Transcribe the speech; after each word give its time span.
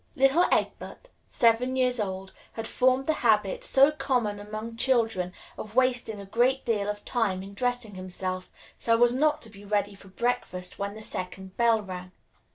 Little 0.15 0.45
Egbert, 0.51 1.11
seven 1.29 1.75
years 1.75 1.99
old, 1.99 2.33
had 2.53 2.67
formed 2.67 3.05
the 3.05 3.13
habit 3.21 3.63
so 3.63 3.91
common 3.91 4.39
among 4.39 4.75
children 4.75 5.31
of 5.59 5.75
wasting 5.75 6.19
a 6.19 6.25
great 6.25 6.65
deal 6.65 6.89
of 6.89 7.05
time 7.05 7.43
in 7.43 7.53
dressing 7.53 7.93
himself, 7.93 8.49
so 8.79 9.03
as 9.03 9.13
not 9.13 9.43
to 9.43 9.51
be 9.51 9.63
ready 9.63 9.93
for 9.93 10.07
breakfast 10.07 10.79
when 10.79 10.95
the 10.95 11.03
second 11.03 11.55
bell 11.55 11.83
rang. 11.83 12.11